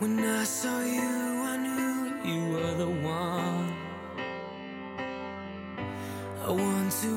[0.00, 3.74] When I saw you, I knew you were the one.
[6.42, 7.10] I want to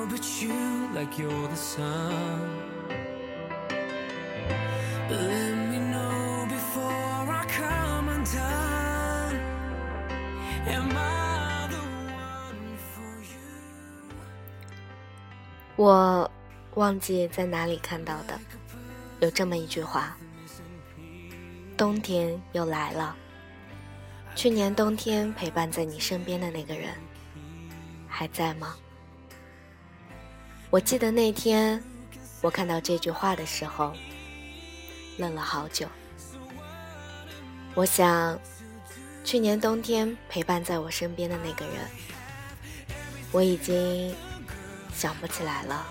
[0.00, 2.48] orbit you like you're the sun.
[5.08, 9.36] But let me know before I come undone.
[10.68, 11.84] Am I the
[12.16, 13.36] one for you?
[15.76, 16.30] 我
[16.76, 18.40] 忘记在哪里看到的，
[19.20, 20.16] 有这么一句话：
[21.82, 23.16] 冬天又来了。
[24.36, 26.94] 去年冬天陪伴在你身边的那个人，
[28.06, 28.76] 还在吗？
[30.70, 31.82] 我记得那天
[32.40, 33.92] 我看到这句话的时候，
[35.18, 35.88] 愣了好久。
[37.74, 38.38] 我想，
[39.24, 41.74] 去年冬天陪伴在我身边的那个人，
[43.32, 44.14] 我已经
[44.94, 45.84] 想不起来了。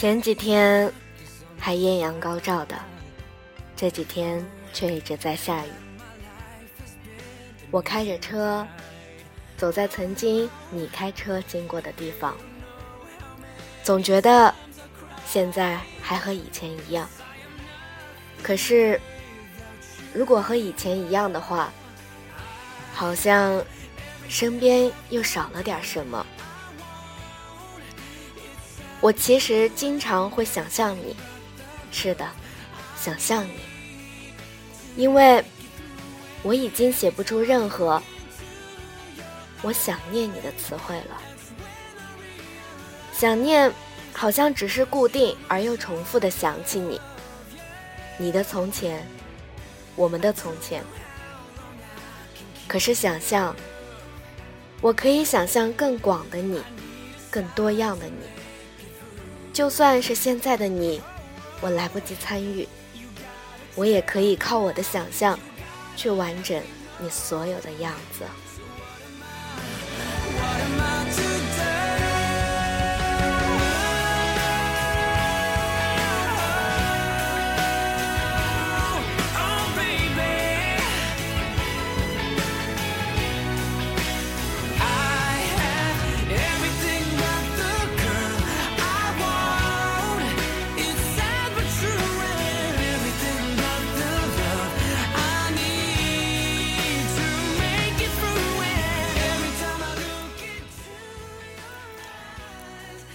[0.00, 0.90] 前几天
[1.58, 2.74] 还艳阳高照的，
[3.76, 5.68] 这几天却一直在下雨。
[7.70, 8.66] 我开着车，
[9.58, 12.34] 走在曾经你开车经过的地方，
[13.82, 14.54] 总觉得
[15.26, 17.06] 现在还和以前一样。
[18.42, 18.98] 可是，
[20.14, 21.70] 如果和以前一样的话，
[22.94, 23.62] 好像
[24.30, 26.24] 身边又少了点什么。
[29.00, 31.16] 我其实经常会想象你，
[31.90, 32.28] 是的，
[33.00, 33.54] 想象你，
[34.94, 35.42] 因为
[36.42, 38.02] 我已经写不出任何
[39.62, 41.20] 我想念你的词汇了。
[43.12, 43.72] 想念
[44.12, 47.00] 好像只是固定而又重复的想起你，
[48.18, 49.06] 你的从前，
[49.96, 50.82] 我们的从前。
[52.68, 53.56] 可是想象，
[54.82, 56.62] 我可以想象更广的你，
[57.30, 58.39] 更多样的你。
[59.52, 61.00] 就算是现在的你，
[61.60, 62.66] 我来不及参与，
[63.74, 65.38] 我也可以靠我的想象，
[65.96, 66.62] 去完整
[66.98, 68.24] 你所有的样子。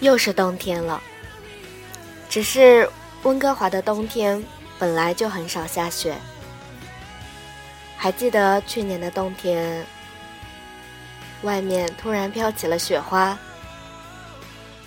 [0.06, 1.02] 又是冬天了，
[2.30, 2.88] 只是
[3.24, 4.46] 温哥华的冬天
[4.78, 6.16] 本来就很少下雪。
[7.98, 9.84] 还记得去年的冬天，
[11.42, 13.36] 外面突然飘起了雪花，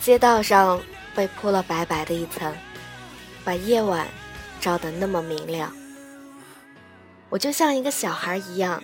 [0.00, 0.80] 街道上
[1.16, 2.54] 被铺了白白的一层，
[3.42, 4.06] 把夜晚
[4.60, 5.74] 照得那么明亮。
[7.28, 8.80] 我就像一个小孩一样，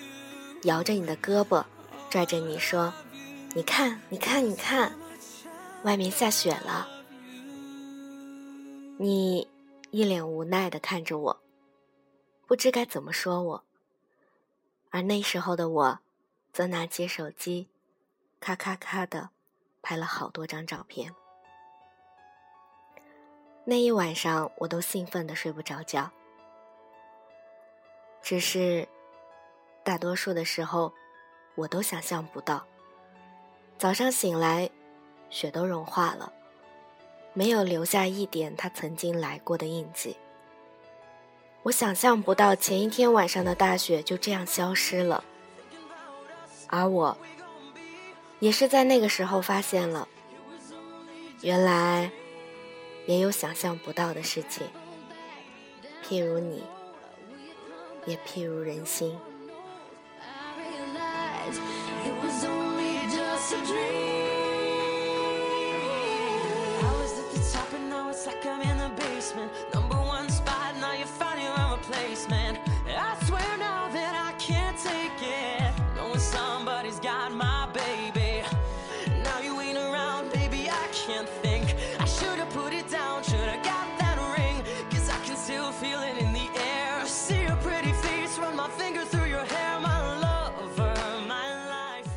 [0.64, 1.62] 摇着你的胳膊，
[2.10, 2.92] 拽着你说
[3.54, 4.92] ：“你看，你看，你看。”
[5.84, 6.88] 外面下雪了，
[8.98, 9.46] 你
[9.90, 11.42] 一脸无奈的看着我，
[12.46, 13.64] 不知该怎么说我。
[14.88, 15.98] 而那时候的我，
[16.54, 17.68] 则拿起手机，
[18.40, 19.28] 咔咔咔的
[19.82, 21.14] 拍了好多张照片。
[23.66, 26.10] 那一晚上，我都兴奋的睡不着觉。
[28.22, 28.88] 只是，
[29.82, 30.94] 大多数的时候，
[31.54, 32.66] 我都想象不到，
[33.76, 34.70] 早上醒来。
[35.34, 36.32] 雪都融化了，
[37.32, 40.16] 没有留下一点他曾经来过的印记。
[41.64, 45.24] 我想象不到前一天晚上的大雪就这样消失了，
[46.68, 47.18] 而我，
[48.38, 50.06] 也是在那个时候发现了，
[51.40, 52.12] 原来，
[53.06, 54.64] 也有想象不到的事情，
[56.06, 56.62] 譬如你，
[58.06, 59.18] 也譬如人心。
[69.24, 69.50] basement.
[69.72, 72.58] Number one spot, now you find your own replacement.
[72.86, 75.72] I swear now that I can't take it.
[75.96, 78.42] Knowing somebody's got my baby.
[79.22, 81.74] Now you ain't around, baby, I can't think.
[81.98, 84.62] I should've put it down, should've got that ring.
[84.90, 87.00] Cause I can still feel it in the air.
[87.02, 90.94] I see your pretty face, run my fingers through your hair, my lover,
[91.26, 92.10] my life,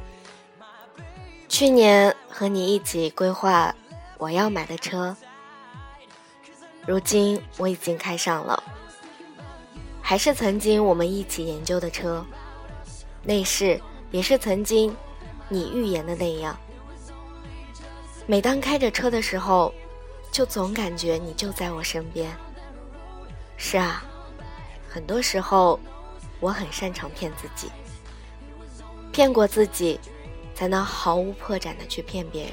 [0.59, 1.47] my baby.
[1.47, 3.73] 去年和你一起规划
[4.17, 5.15] 我要买的车。
[6.87, 8.63] 如今我已经开上了，
[10.01, 12.25] 还是曾经我们一起研究的车，
[13.23, 13.79] 内饰
[14.09, 14.95] 也是曾经
[15.49, 16.57] 你预言的那样。
[18.25, 19.73] 每当开着车的时候，
[20.31, 22.31] 就总感觉你就在我身边。
[23.57, 24.01] 是啊，
[24.87, 25.77] 很多时候
[26.39, 27.69] 我很擅长骗自己，
[29.11, 29.99] 骗过自己，
[30.55, 32.51] 才能毫无破绽的去骗别人。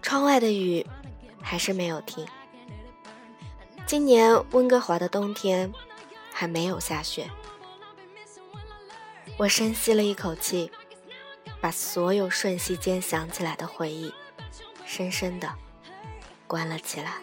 [0.00, 0.84] 窗外的雨
[1.42, 2.26] 还是没有听，
[3.84, 5.70] 今年温哥华的冬天
[6.32, 7.28] 还没有下雪。
[9.36, 10.70] 我深吸了一口气。
[11.60, 14.12] 把所有瞬息间想起来的回忆，
[14.84, 15.48] 深深的
[16.48, 17.18] 关了起来。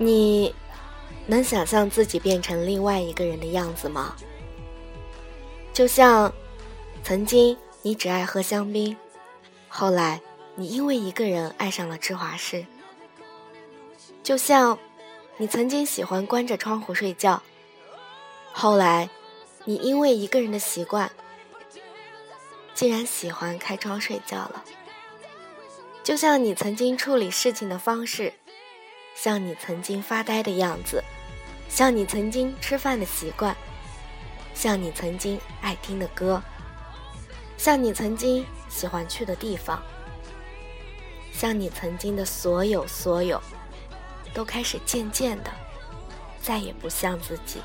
[0.00, 0.54] 你
[1.26, 4.14] 能想象自己变成另外一个人的样子吗？
[5.72, 6.32] 就像
[7.02, 8.96] 曾经你只爱喝香槟，
[9.68, 10.20] 后来
[10.54, 12.64] 你因为一个人爱上了芝华士；
[14.22, 14.78] 就像
[15.36, 17.42] 你曾经喜欢关着窗户睡觉，
[18.52, 19.10] 后来
[19.64, 21.10] 你因为一个人的习惯，
[22.72, 24.62] 竟然喜欢开窗睡觉了；
[26.04, 28.32] 就像你曾经处理事情的方式。
[29.20, 31.02] 像你曾经发呆的样子，
[31.68, 33.56] 像你曾经吃饭的习惯，
[34.54, 36.40] 像你曾经爱听的歌，
[37.56, 39.82] 像你曾经喜欢去的地方，
[41.32, 43.42] 像你曾经的所有所有，
[44.32, 45.50] 都开始渐渐的，
[46.40, 47.60] 再也不像自己，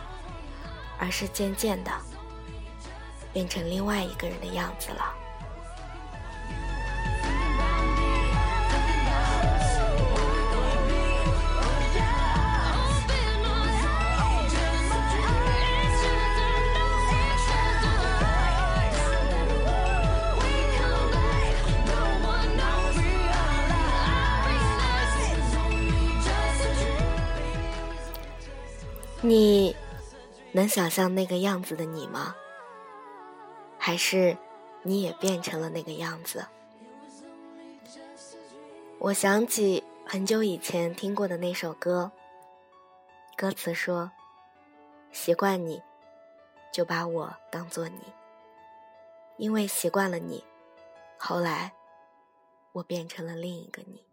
[0.97, 1.91] 而是渐渐的，
[3.31, 5.13] 变成另外一个人的样子了。
[29.25, 29.73] 你
[30.51, 32.35] 能想象那个样子的你吗？
[33.77, 34.37] 还是
[34.81, 36.45] 你也变成了那个样子？
[38.99, 42.11] 我想起很久以前听过的那首歌，
[43.37, 44.11] 歌词说
[45.13, 45.81] ：“习惯你，
[46.73, 48.01] 就把我当做你，
[49.37, 50.43] 因为习惯了你，
[51.17, 51.71] 后来
[52.73, 54.03] 我变成了另一个你。”“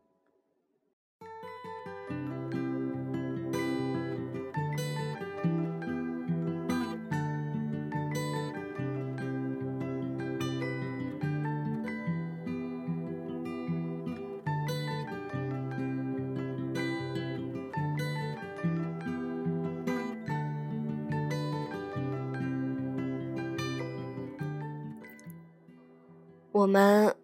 [26.61, 27.17] 我们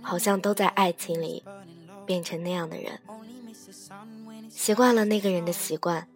[0.00, 1.42] 好像都在爱情里
[2.06, 3.00] 变成那样的人，
[4.48, 6.06] 习惯了那个人的习惯，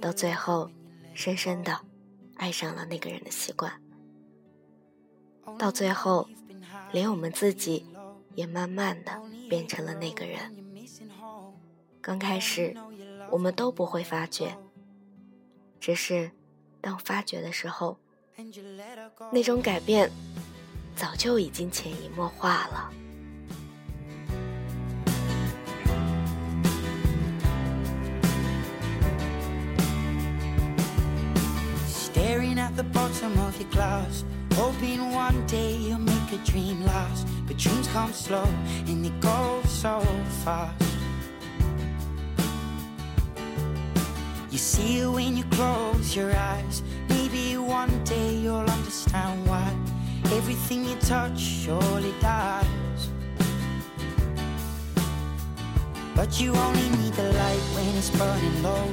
[0.00, 0.70] 到最后
[1.12, 1.78] 深深的
[2.36, 3.82] 爱上了那个人的习惯，
[5.58, 6.26] 到最后
[6.90, 7.84] 连我们自己
[8.34, 10.38] 也慢慢的变成了那个人。
[12.00, 12.74] 刚开始
[13.30, 14.56] 我们都不会发觉，
[15.78, 16.30] 只是
[16.80, 17.98] 当发觉的时候，
[19.30, 20.10] 那种改变。”
[20.95, 22.89] 早就已经潜移默化了。
[31.87, 34.23] Staring at the bottom of your glass,
[34.55, 37.25] hoping one day you'll make a dream last.
[37.47, 38.45] But dreams come slow
[38.87, 40.01] and they go so
[40.43, 40.75] fast.
[44.51, 46.83] You see it when you close your eyes.
[47.07, 49.73] Maybe one day you'll understand why.
[50.32, 52.64] Everything you touch surely dies.
[56.14, 58.84] But you only need the light when it's burning low.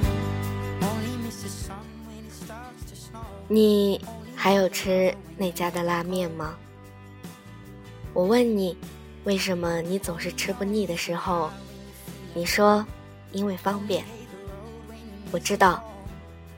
[0.82, 3.26] Only miss the sun when it starts to snow.
[3.48, 4.02] 你
[4.36, 6.56] 还有吃那家的拉面吗？
[8.14, 8.78] 我问你，
[9.24, 11.50] 为什么你总是吃不腻的时候，
[12.34, 12.86] 你说
[13.32, 14.04] 因为方便。
[15.32, 15.84] 我知道，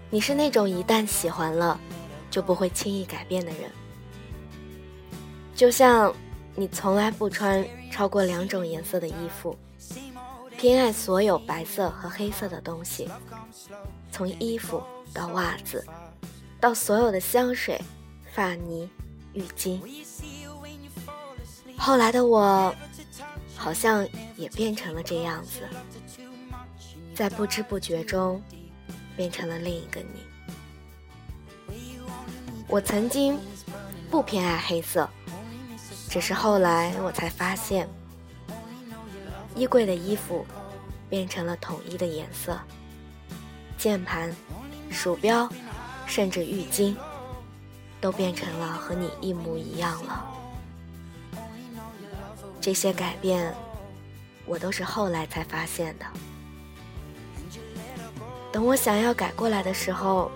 [0.10, 1.80] 你是那种一旦喜欢了，
[2.32, 3.70] 就不会轻易改变的人。
[5.56, 6.14] 就像
[6.56, 9.58] 你从来不穿超过两种颜色的衣服，
[10.58, 13.10] 偏爱所有白色和黑色的东西，
[14.12, 14.82] 从衣服
[15.14, 15.86] 到袜子，
[16.60, 17.80] 到所有的香水、
[18.34, 18.90] 发泥、
[19.34, 19.80] 浴巾。
[21.78, 22.74] 后来的我，
[23.56, 25.62] 好像也变成了这样子，
[27.14, 28.42] 在不知不觉中，
[29.16, 30.24] 变成了另一个你。
[32.68, 33.38] 我曾经
[34.10, 35.08] 不偏爱黑色，
[36.14, 37.90] 只是后来我才发现，
[39.56, 40.46] 衣柜的衣服
[41.10, 42.56] 变成了统一的颜色，
[43.80, 44.32] 键盘、
[44.92, 45.50] 鼠标，
[46.06, 46.96] 甚至浴巾，
[48.00, 50.24] 都变成了和你一模一样了。
[52.62, 53.52] 这些改变，
[54.46, 56.06] 我都是后来才发现的。
[58.52, 60.30] 等我想要改过来的时候，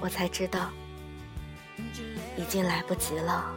[0.00, 0.68] 我才知道，
[2.36, 3.50] 已经来不及了。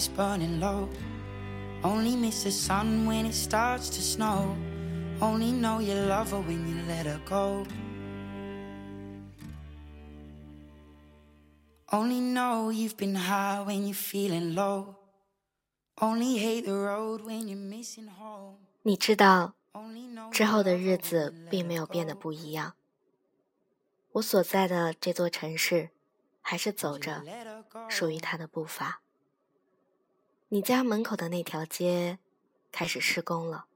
[0.00, 0.88] It's burning low.
[1.84, 4.56] Only miss the sun when it starts to snow.
[5.20, 7.66] Only know you love her when you let her go.
[11.92, 14.96] Only know you've been high when you're feeling low.
[16.00, 18.56] Only hate the road when you're missing home.
[18.82, 19.54] 你知道，
[20.32, 22.72] 之后的日子并没有变得不一样。
[24.12, 25.90] 我所在的这座城市，
[26.40, 27.22] 还是走着.
[27.90, 29.02] 属于它的步伐。
[30.52, 32.18] 你家门口的那条街
[32.72, 33.66] 开始施工了，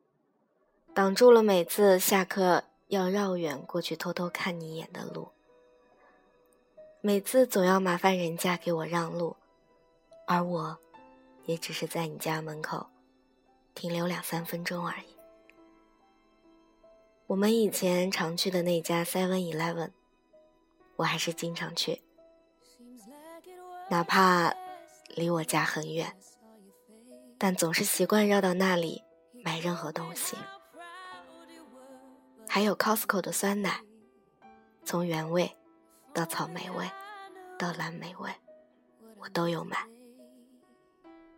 [0.92, 5.28] 挡住了每次下课要绕远过去偷偷看你一眼的路。
[7.00, 9.36] 每次总要麻烦人家给我让路，
[10.26, 10.76] 而我，
[11.46, 12.88] 也只是在你家门口
[13.72, 15.16] 停留两三分钟而已。
[17.28, 19.92] 我们以前常去的那家 Seven Eleven，
[20.96, 22.02] 我还是经常去，
[23.88, 24.52] 哪怕
[25.14, 26.16] 离我家很远，
[27.38, 29.02] 但总是习惯绕到那里
[29.44, 30.36] 买任何东西。
[32.48, 33.80] 还有 Costco 的酸奶，
[34.84, 35.56] 从原味
[36.12, 36.88] 到草莓味
[37.58, 38.30] 到蓝莓味，
[39.18, 39.76] 我都有买。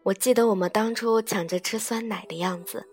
[0.03, 2.87] 我记得我们当初抢着吃酸奶的样子，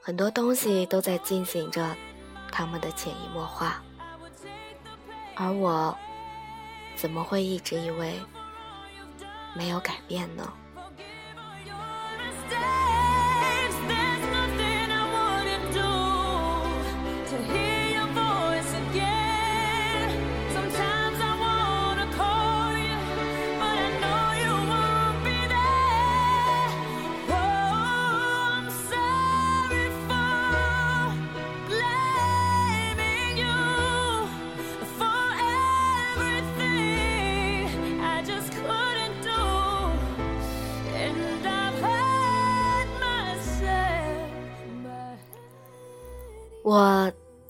[0.00, 1.96] 很多东西都在进行着
[2.50, 3.82] 他们的潜移默化，
[5.34, 5.94] 而我
[6.96, 8.14] 怎么会一直以为
[9.54, 10.50] 没有改变呢？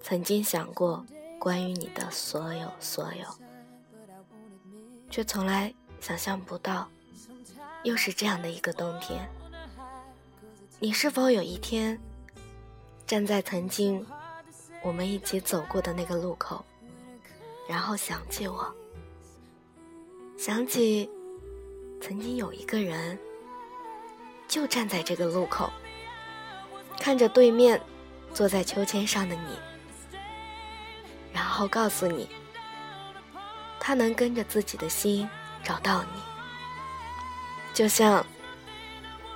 [0.08, 1.04] 曾经想过
[1.38, 3.26] 关于你的所有所有，
[5.10, 6.88] 却从来想象不到，
[7.82, 9.28] 又是这样的一个冬天。
[10.78, 12.00] 你是否有一天，
[13.06, 14.06] 站在曾经
[14.82, 16.64] 我们一起走过的那个路口，
[17.68, 18.74] 然后想起我，
[20.38, 21.10] 想起
[22.00, 23.18] 曾经有一个人，
[24.48, 25.70] 就站在这个路口，
[26.98, 27.78] 看着对面
[28.32, 29.67] 坐在秋千上的你，
[31.38, 32.28] 然后告诉你
[33.78, 35.28] 他能跟着自己的心
[35.62, 36.20] 找到你。
[37.72, 38.26] 就像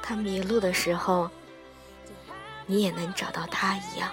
[0.03, 1.31] 他迷路的时候
[2.67, 4.11] 你也能找到他一样。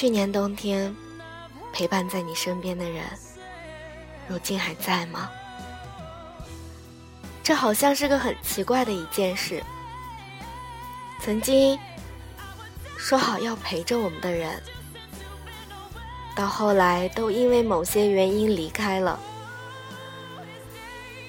[0.00, 0.94] 去年冬天，
[1.72, 3.02] 陪伴在你身边的人，
[4.28, 5.28] 如今还在吗？
[7.42, 9.60] 这好像是个很奇怪的一件事。
[11.20, 11.76] 曾经
[12.96, 14.62] 说好要陪着我们的人，
[16.32, 19.18] 到后来都因为某些原因离开了。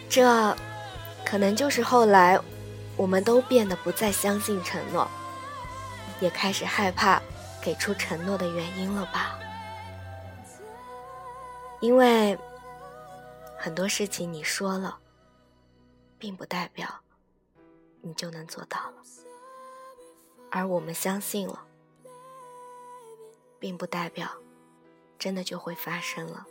[0.07, 0.55] 这，
[1.25, 2.39] 可能就是后来
[2.95, 5.09] 我们都变得不再相信承诺，
[6.19, 7.19] 也开始害怕
[7.61, 9.39] 给出承诺的原因了吧？
[11.81, 12.37] 因为
[13.57, 14.97] 很多事情你说了，
[16.17, 17.01] 并不代表
[18.01, 19.03] 你就能做到了。
[20.51, 21.63] 而我们相信了，
[23.59, 24.29] 并不代表
[25.17, 26.45] 真的就会发生了。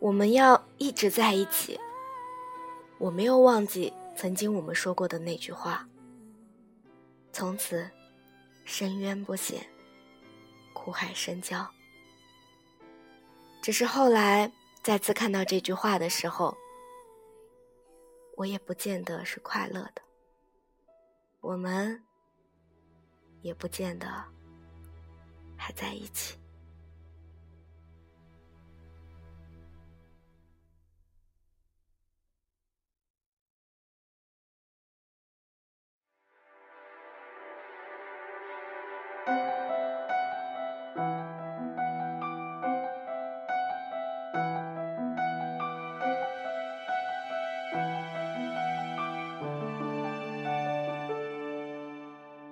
[0.00, 1.78] 我们要一直在一起。
[2.98, 5.88] 我没有忘记曾经我们说过的那句话。
[7.32, 7.88] 从此，
[8.64, 9.66] 深渊不显，
[10.72, 11.68] 苦海深交。
[13.60, 14.50] 只是后来
[14.82, 16.56] 再次看到这句话的时候，
[18.36, 20.02] 我也不见得是快乐的。
[21.40, 22.00] 我们
[23.42, 24.24] 也不见得
[25.56, 26.37] 还在一起。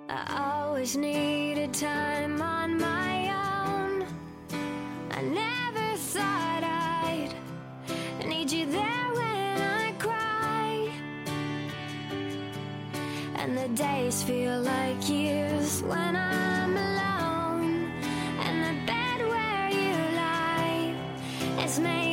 [0.09, 4.05] I always needed time on my own.
[5.11, 7.33] I never thought I'd
[8.27, 10.91] need you there when I cry.
[13.35, 16.66] And the days feel like years when I'm
[21.79, 22.06] name.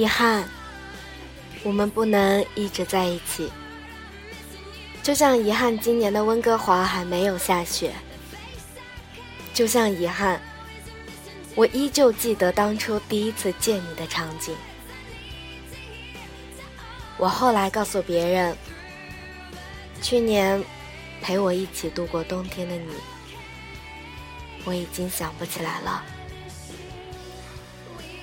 [0.00, 0.48] 遗憾，
[1.62, 3.52] 我们不能一直在一起。
[5.02, 7.92] 就像遗憾今年的温哥华还没有下雪，
[9.52, 10.40] 就像遗憾，
[11.54, 14.56] 我依旧记得当初第一次见你的场景。
[17.18, 18.56] 我后来告诉别人，
[20.00, 20.64] 去年
[21.20, 22.94] 陪我一起度过冬天的你，
[24.64, 26.02] 我已经想不起来了。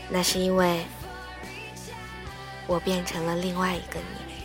[0.10, 0.84] 那是因为
[2.68, 4.37] 我变成了另外一个你。